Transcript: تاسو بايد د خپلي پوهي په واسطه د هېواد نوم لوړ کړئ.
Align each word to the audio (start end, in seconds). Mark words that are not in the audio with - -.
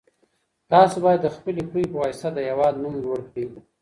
تاسو 0.71 0.95
بايد 1.03 1.19
د 1.23 1.27
خپلي 1.35 1.61
پوهي 1.69 1.85
په 1.91 1.97
واسطه 2.01 2.29
د 2.33 2.37
هېواد 2.49 2.73
نوم 2.83 2.93
لوړ 3.03 3.19
کړئ. 3.31 3.45